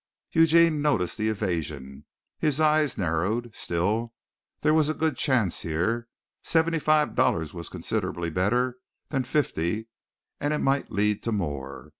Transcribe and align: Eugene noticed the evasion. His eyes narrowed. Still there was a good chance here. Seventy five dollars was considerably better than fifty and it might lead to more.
Eugene 0.31 0.81
noticed 0.81 1.15
the 1.19 1.29
evasion. 1.29 2.05
His 2.39 2.59
eyes 2.59 2.97
narrowed. 2.97 3.55
Still 3.55 4.15
there 4.61 4.73
was 4.73 4.89
a 4.89 4.95
good 4.95 5.15
chance 5.15 5.61
here. 5.61 6.07
Seventy 6.43 6.79
five 6.79 7.13
dollars 7.13 7.53
was 7.53 7.69
considerably 7.69 8.31
better 8.31 8.79
than 9.09 9.23
fifty 9.25 9.89
and 10.39 10.55
it 10.55 10.57
might 10.57 10.89
lead 10.89 11.21
to 11.21 11.31
more. 11.31 11.89